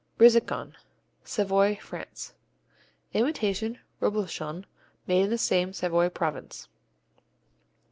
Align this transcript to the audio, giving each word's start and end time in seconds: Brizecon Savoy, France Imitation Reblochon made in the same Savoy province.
Brizecon 0.17 0.75
Savoy, 1.23 1.75
France 1.75 2.33
Imitation 3.13 3.77
Reblochon 4.01 4.65
made 5.05 5.21
in 5.25 5.29
the 5.29 5.37
same 5.37 5.73
Savoy 5.73 6.09
province. 6.09 6.67